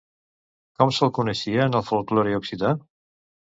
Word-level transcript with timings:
Com 0.79 0.93
se'l 0.99 1.11
coneixia 1.19 1.67
en 1.69 1.79
el 1.83 1.87
folklore 1.93 2.37
occità? 2.41 2.77